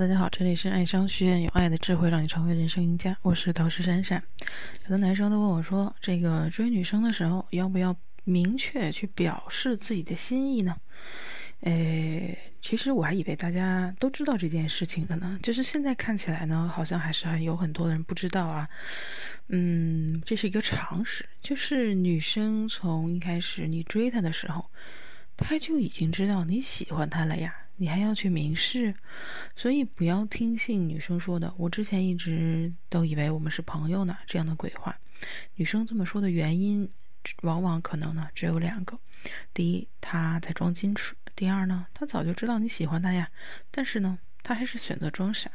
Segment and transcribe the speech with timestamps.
[0.00, 3.14] 大家好，这里是爱商学院，有爱的智慧让你成为人生赢家。
[3.20, 4.22] 我是导师闪闪。
[4.82, 7.94] 很多男生都问我说，这个追女生的时候，要不要
[8.24, 10.74] 明确去表示自己的心意呢？
[11.64, 18.70] 诶，其实我还以为大家都知道这件事情的呢，就是现在看起来呢，好像还是有很多人不知道啊。
[19.48, 24.64] 嗯，这是一个常识，就是女生从一开始你追她的时候，
[25.36, 27.54] 她就已经知道你喜欢她了呀。
[27.80, 28.94] 你还要去明示，
[29.56, 31.54] 所以不要听信女生说的。
[31.56, 34.98] 我之前一直都以为我们是朋友呢，这样的鬼话。
[35.54, 36.92] 女生这么说的原因，
[37.40, 38.98] 往往可能呢只有两个：
[39.54, 43.30] 第一，她在装矜持；第二呢，她早就知道你喜欢她呀，
[43.70, 45.50] 但是呢，她还是选择装傻。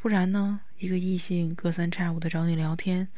[0.00, 0.60] 不然呢？
[0.78, 3.08] 一个异性隔三差五的找你聊天，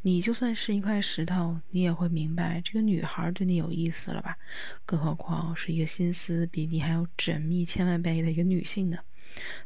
[0.00, 4.38] 你就算是一块石头，你也会明白这个女孩对你有意思了吧？
[4.86, 8.98] 更何况是一个心思比你还要缜密千万倍的一个女性呢？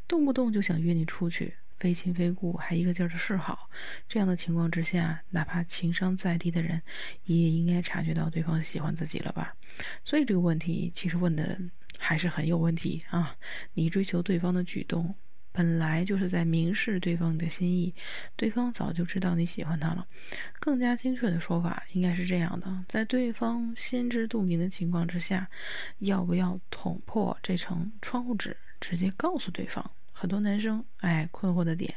[0.05, 3.69] 动不动就想约你出去，非亲非故，还一个劲儿的示好。
[4.09, 6.81] 这样的情况之下，哪怕情商再低的人，
[7.23, 9.55] 也应该察觉到对方喜欢自己了吧？
[10.03, 11.57] 所以这个问题其实问的
[11.97, 13.37] 还是很有问题啊！
[13.75, 15.15] 你追求对方的举动。
[15.55, 17.95] 本来就是在明示对方的心意，
[18.35, 20.05] 对方早就知道你喜欢他了。
[20.59, 25.49] 更加精确的说法应该是这样的：在对方心知肚明的情况之下，
[25.99, 29.89] 要不要捅破这层窗户纸，直接告诉对方？
[30.11, 31.93] 很多男生哎困惑的点，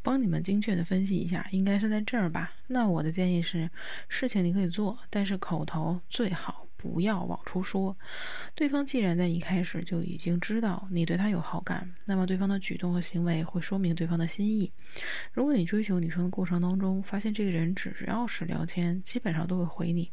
[0.00, 2.52] 帮你们精确的分析一下，应该是在这儿吧？
[2.68, 3.68] 那我的建议是，
[4.08, 6.68] 事情你可以做，但是口头最好。
[6.80, 7.94] 不要往出说，
[8.54, 14.72] 对方既然在一开始就已经知道你对他有好感，那么对方的举动和行为会说明对方的心意。
[15.32, 20.10] 如果你追求女生的过程当中，发现这个人只要是聊天，基本上都会回你，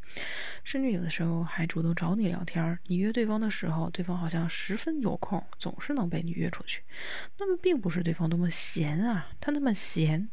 [0.66, 6.84] 甚至有的时候还主动找你聊天，你约对方的时候，对方好像十分有空，总是能被你约出去，
[7.40, 10.30] 那么并不是对方多么闲啊，他那么闲，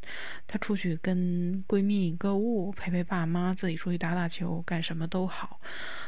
[0.46, 5.61] 他出去跟闺蜜购物，陪陪爸妈，自己出去打打球，干什么都好。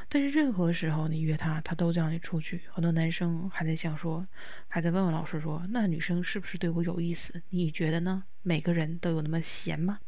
[0.08, 2.62] 但是任何时候你约他，他都叫你出去。
[2.70, 4.26] 很多男生还在想说，
[4.68, 7.42] 还在问问老师说，那女生是不是对我有意思？
[7.50, 8.24] 你觉得呢？
[8.42, 9.98] 每个人都有那么闲吗？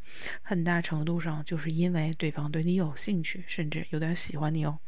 [0.43, 4.79] 很大程度上就是因为对方对你有兴趣，甚至有点喜欢你哦。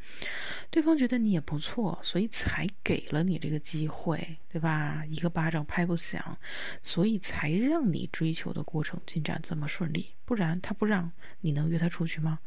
[0.70, 5.04] 对方觉得你也不错，所以才给了你这个机会，对吧？
[5.08, 6.36] 一个巴掌拍不响，
[6.82, 10.10] 所以才让你追求的过程进展这么顺利。
[10.24, 11.10] 不然他不让
[11.40, 12.38] 你能约他出去吗？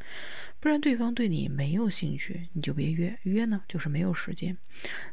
[0.62, 3.18] 不然对方对你没有兴趣，你就别约。
[3.24, 4.58] 约呢就是没有时间。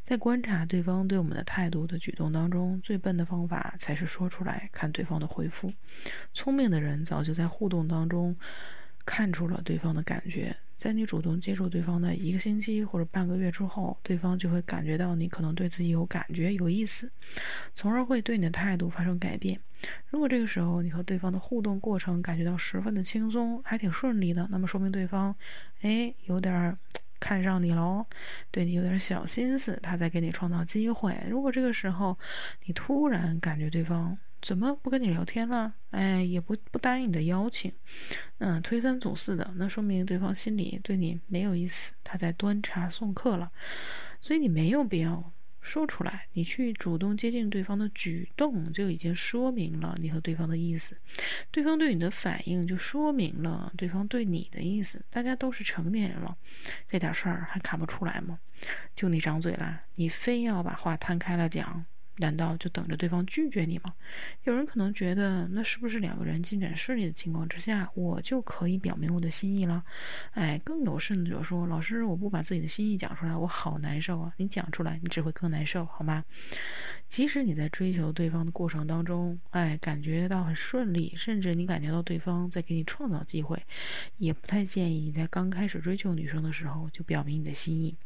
[0.04, 5.72] 在观察对方对我们的态度的举动当中，最笨的方法才是说出来，看对方的回复。
[6.32, 8.34] 聪明的人早就在互动当中
[9.04, 17.12] 看出了对方的感觉，在你主动接触对方的一个星期或者半个月之后，对方就会感觉到你可能对自己有感觉、有意思，
[17.74, 19.60] 从而会对你的态度发生改变。
[20.08, 25.36] 如果这个时候你和对方的互动过程感觉到十分的轻松，还挺顺利的，那么说明对方，
[25.82, 26.74] 哎，有点
[27.20, 28.06] 看上你喽，
[28.50, 31.14] 对你有点小心思，他在给你创造机会。
[31.28, 32.18] 如果这个时候
[32.64, 35.74] 你突然感觉对方，怎么不跟你聊天了？
[35.90, 37.72] 哎，也不不答应你的邀请，
[38.38, 43.50] 嗯，推三阻四的，那说明对方心里对你没有意思，他在端茶送客了。
[44.20, 50.96] 所以你没有必要说出来，你去主动接近对方的举动就已经说明了你和对方的意思，
[51.50, 55.02] 对方对你的反应就说明了对方对你的意思。
[55.10, 56.36] 大家都是成年人了，
[56.88, 58.38] 这点事儿还看不出来吗？
[58.94, 61.84] 就你张嘴了，你非要把话摊开了讲。
[62.20, 63.94] 难道就等着对方拒绝你吗？
[64.44, 69.82] 有人可能觉得，那是不是两个人进展顺利的情况之下，我就可以表明我的心意了？
[70.32, 74.32] 哎，更有甚者说，老师，我不把自己的心意讲出来，我好难受啊！
[74.36, 76.24] 你讲出来，你只会更难受，好吗？
[77.08, 83.60] 即使你在追求对方的过程当中，哎，感觉到很顺利，甚至你感觉到对方在给你创造机会，
[84.18, 87.96] 也不太建议你在刚开始追求女生的时候就表明你的心意。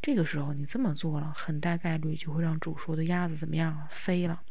[0.00, 4.42] 这个时候你这么做了，很大概率就会让煮熟的鸭子怎么么样飞了。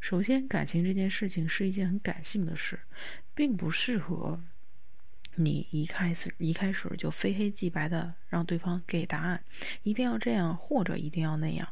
[0.00, 2.78] 首先，感情这件事情是一件很感性的事，
[3.34, 4.40] 并不适合。
[5.34, 9.40] 你一开始一开始就非黑即白的让对方给答案，
[9.82, 11.68] 一定要这样或者一定要那样。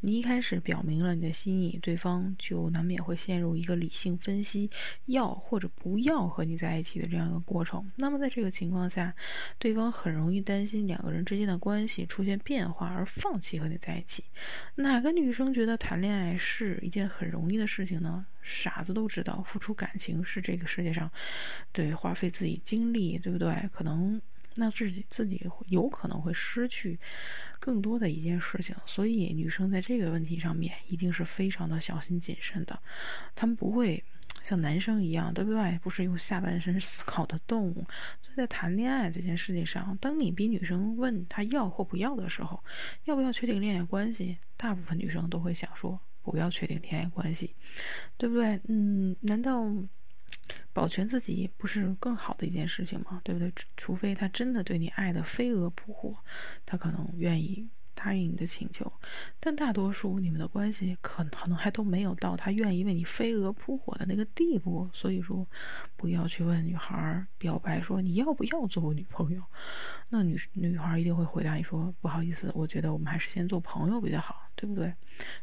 [0.00, 4.70] 你一开始表明了你的心意，对方就难免会陷入一个理性分析
[5.06, 7.90] 要或者不要和你在一起的这样一个过程。
[7.96, 9.14] 那么在这个情况下，
[9.58, 14.24] 对方很容易担心两个人之间的关系出现变化而放弃和你在一起。
[14.76, 18.24] 哪个女生觉得谈恋爱是一件很容易的事情呢？
[18.40, 21.10] 傻子都知道，付出感情是这个世界上
[21.70, 23.18] 对花费自己精力。
[23.18, 23.68] 对不对？
[23.72, 24.20] 可能
[24.58, 26.98] 那自己自己有可能会失去
[27.58, 28.76] 更多的一件事情。
[28.84, 32.78] 所以女生在这个问题上面一定是非常的小心谨慎的，
[33.34, 34.04] 她们不会。
[34.44, 35.78] 像男生一样，对不对？
[35.82, 37.74] 不是用下半身思考的动物。
[38.22, 42.62] 所以在谈恋爱这件事情上，当你逼女生问她要或不要的时候，
[43.04, 44.38] 要不要确定恋爱关系？
[44.56, 47.56] 大部分女生都会想说不要确定恋爱关系，
[48.16, 48.58] 对不对？
[48.68, 49.66] 嗯，难道
[50.78, 53.20] 保全自己不是更好的一件事情吗？
[53.24, 53.52] 对不对？
[53.76, 56.16] 除非他真的对你爱的飞蛾扑火，
[56.64, 57.68] 他可能愿意。
[58.00, 58.92] 答应你的请求，
[59.40, 65.44] 但大多数你们的关系可可能还都没有到他愿意为你飞蛾扑火的那个地步，所以说
[65.96, 69.42] 不要去问女孩表白说你要不要做我女朋友，
[70.08, 74.94] 那女女孩一定会回答你说不好意思，我觉得我们还是先做朋友比较好，对不对？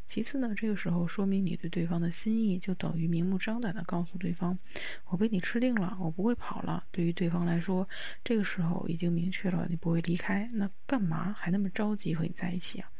[0.08, 4.58] 其次呢，这个时候说明你对对方的心意，就等于明目张胆的告诉对方
[5.04, 6.84] 我被你吃定了，我不会跑了。
[6.90, 7.88] 对于对方来说，
[8.24, 12.52] 这个时候已经明确了你不会离开，那干嘛还那么着急和你在？
[12.52, 12.90] 一起啊，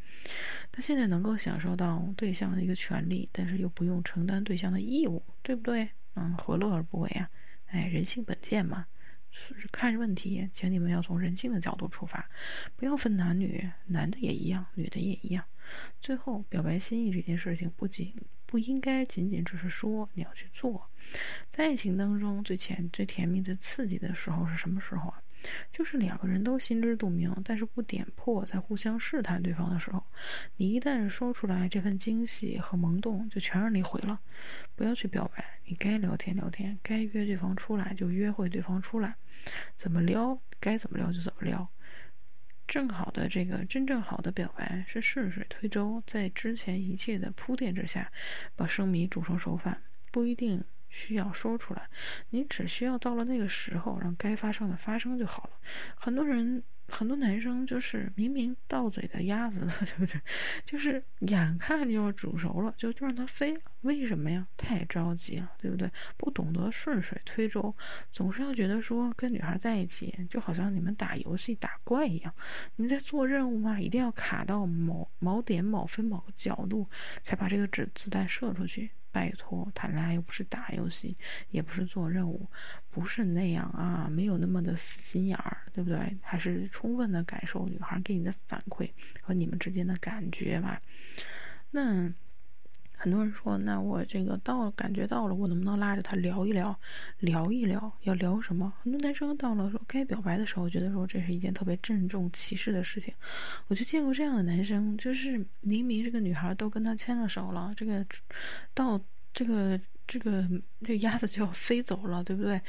[0.70, 5.88] 他现在能够享受到对象的一个权利，但是又不用承担对象的义务，对不对？
[6.14, 7.30] 嗯，何乐而不为啊？
[7.66, 8.86] 哎，人性本贱嘛。
[9.72, 12.28] 看问题，请你们要从人性的角度出发，
[12.76, 15.44] 不要分男女，男的也一样，女的也一样。
[16.00, 18.14] 最后，表白心意这件事情，不仅
[18.46, 20.88] 不应该仅仅只是说，你要去做。
[21.50, 25.22] 在爱情当中，最甜、最甜蜜、最刺激的时候是什么时候啊？
[25.70, 30.02] 就是两个人都心知肚明，但是不点破，在互相试探对方的时候，
[30.56, 34.18] 你一旦说出来，这份惊喜和萌动就全让你毁了。
[34.74, 39.14] 不要去表白，你该聊天聊天，该约对方出来就约会对方出来，
[39.76, 41.68] 怎么撩该怎么撩就怎么撩。
[42.66, 48.10] 正好的这个真正好的表白是顺水推舟，在之前一切的铺垫之下，
[48.54, 50.64] 把生米煮成熟饭，不一定。
[50.88, 51.90] 需要说出来，
[52.30, 55.50] 你只需要到了那个时候，让该发生的发生就好了。
[55.96, 60.20] 很多人，很多男生就是明明到嘴的鸭子， 对不对？
[60.64, 63.60] 就是眼看就要煮熟了，就就让它飞了。
[63.82, 64.46] 为什么呀？
[64.56, 65.90] 太着急了，对不对？
[66.16, 67.74] 不懂得顺水推舟，
[68.12, 72.34] 总是要觉得说跟女孩在一起，就好像你们打游戏打怪一样，
[72.76, 76.88] 你在做任务嘛，一定要卡到某某点、某分、某个角度，
[77.22, 78.90] 才把这个子子弹射出去。
[79.16, 81.16] 拜托，谈恋爱又不是打游戏，
[81.50, 82.46] 也不是做任务，
[82.90, 86.18] 不是那样啊，没有那么的死心眼儿，对不对？
[86.20, 88.90] 还是充分的感受女孩给你的反馈
[89.22, 90.82] 和你们之间的感觉吧。
[91.70, 92.12] 那。
[92.96, 96.78] 很多人说，那我这个到了，感觉到了，我能不能拉着他聊一聊，
[97.18, 98.72] 聊一聊，要聊什么？
[98.82, 103.14] 很多男生到了说该表白的时候，觉得说这是一件特别郑重其事的事情。
[103.68, 108.04] 我就见过这样的男生，就是明明这个女孩都跟他牵了手了，这个
[108.74, 109.00] 到
[109.32, 110.48] 这个这个
[110.80, 112.60] 这个鸭子就要飞走了，对不对？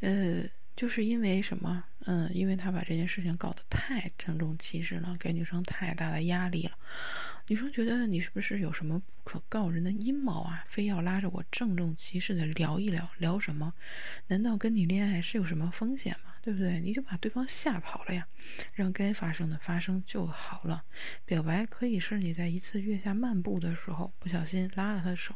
[0.00, 0.42] 呃。
[0.78, 1.82] 就是因为什么？
[2.06, 6.72] 嗯，因为他把这件事情搞得太郑重其事了，给女生太大的压力了。
[7.50, 10.66] 女生觉得你是不是有什么不可告人的阴谋啊？
[10.68, 13.72] 非要拉着我郑重其事的聊一聊，聊什么？
[14.26, 16.34] 难道跟你恋爱是有什么风险吗？
[16.42, 16.78] 对不对？
[16.80, 18.28] 你就把对方吓跑了呀，
[18.74, 20.84] 让该发生的发生就好了。
[21.24, 25.34] 表白可以是你在一次月下漫步的时候不小心拉了他的手，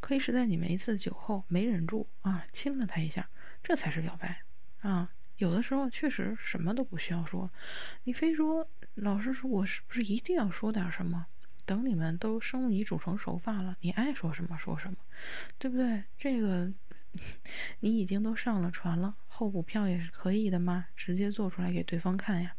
[0.00, 3.28] 可以是在你们一次酒后没忍住啊亲了他一下，
[3.62, 4.42] 这才是表白。
[4.80, 7.48] 啊，有的时候确实什么都不需要说，
[8.02, 11.26] 你非说老师说，我是不是一定要说点什么？
[11.66, 14.96] 等你们都生米煮成熟饭了，你爱说什么说什么，
[15.58, 16.04] 对不对？
[16.16, 16.72] 这个
[17.80, 22.54] 你已经都上了船了，后补票也是可以的嘛，直接做出来给对方看呀。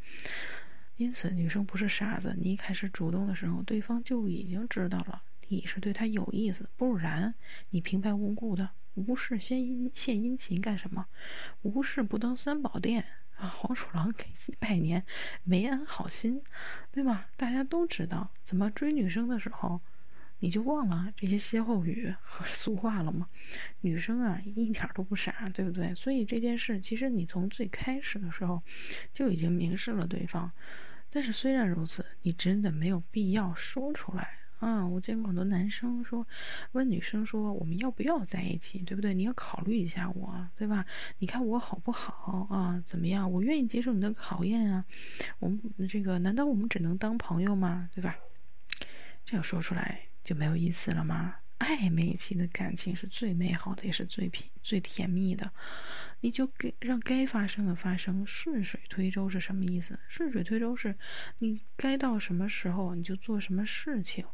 [0.98, 7.34] 因此，女生不是傻子，你一开始主动的时候，对方就已经知道了你是对他有意思，不然
[7.70, 8.70] 你平白无故的。
[8.96, 11.06] 无事献殷献殷勤干什么？
[11.62, 13.06] 无事不登三宝殿
[13.38, 13.48] 啊！
[13.48, 15.06] 黄鼠狼给你拜年，
[15.44, 16.42] 没安好心，
[16.92, 17.28] 对吧？
[17.36, 19.80] 大家都知道，怎么追女生的时候，
[20.40, 23.30] 你就忘了这些歇后语和俗话了吗？
[23.82, 25.94] 女生啊，一点都不傻，对不对？
[25.96, 28.62] 所以这件事，其实你从最开始的时候
[29.14, 30.52] 就已经明示了对方。
[31.10, 34.47] 但是虽然如此，你真的没有必要说出来。
[34.60, 36.26] 啊，我见过很多男生说，
[36.72, 39.14] 问女生说我们要不要在一起，对不对？
[39.14, 40.86] 你要考虑一下我，对吧？
[41.20, 42.82] 你看我好不好啊？
[42.86, 43.32] 怎么样？
[43.32, 44.86] 我愿意接受你的考验啊。
[45.40, 47.90] 我们这个难道我们只能当朋友吗？
[47.94, 48.16] 对吧？
[49.26, 51.36] 这样说出来就没有意思了吗？
[51.68, 55.52] 暧昧期的感情是最美好的，也是最甜最甜蜜的。
[56.22, 60.00] 你就给让该发生的发生，顺水推舟是什么意思？
[60.08, 60.96] 顺水推舟是，
[61.40, 64.26] 你该到什么时候你就做什么事情，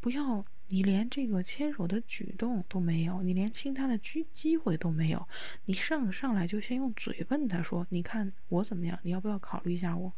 [0.00, 5.28] 不要你连这个牵手的举动都没有，你连亲他的机机会都没有，
[5.66, 8.98] 你上上来就先用嘴问他说：“你看我怎么样？
[9.02, 10.12] 你要不要考虑一下我？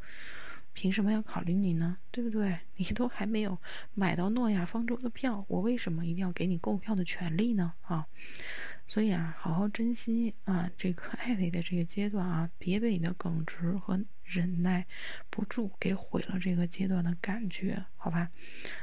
[0.72, 1.96] 凭什么要考虑你呢？
[2.10, 2.58] 对不对？
[2.76, 3.58] 你都还没有
[3.94, 7.72] 买到诺亚方舟的票，我为什么一定要给你购票的权利呢？
[7.82, 8.06] 啊！
[8.86, 14.86] 所以啊，好好珍惜啊这个暧昧的这个阶段啊，别被你的耿直和忍耐
[15.28, 18.30] 不住给毁了这个阶段的感觉，好吧？”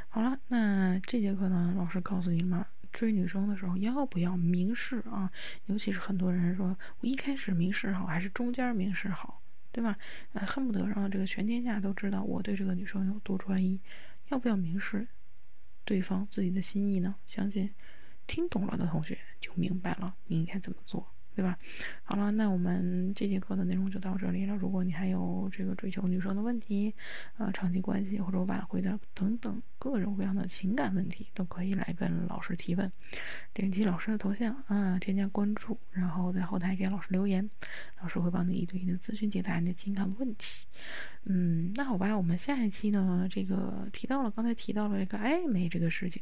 [0.08, 5.30] 好了，那这节课呢，老师告诉你们，追女生的时候要不要明示啊？
[5.66, 9.42] 尤其是很多人说我一开始明示好，还是中间明示好，
[9.72, 9.98] 对吧？
[10.34, 13.80] 呃，恨不得让这个全天下都知道我对这个女生有多专一，
[14.30, 15.08] 要不要明示
[15.86, 17.16] 对方自己的心意呢？
[17.26, 17.74] 相信
[18.26, 21.14] 听懂了的同学就明白了，你应该怎么做。
[21.38, 21.56] 对吧？
[22.04, 24.56] 好了，那我们这节课的内容就到这里了。
[24.56, 26.96] 如果你还有这个追求女生的问题，
[27.38, 32.92] 呃，长期关系或者挽回的等等各种各样的情感问题，都可以来跟老师提问。
[33.54, 37.48] 点击老师的头像啊，添加关注，然后在后台给老师留言，
[38.02, 40.66] 老师会帮你一对一的咨询解答你的情感问题。
[41.30, 46.22] 嗯，那好吧，我们下一期呢，这个提到了刚才提到了这个暧昧这个事情，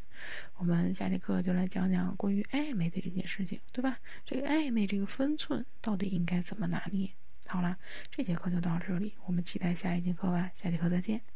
[0.57, 3.99] 我们下节课就来讲讲关于暧昧的这件事情，对吧？
[4.25, 7.11] 这个暧昧这个分寸到底应该怎么拿捏？
[7.45, 7.77] 好了，
[8.09, 11.34] 这节课就到这里，我们期待下一节课吧，下节课再见。